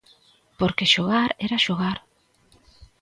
[0.59, 1.97] Porque xogar era xogar.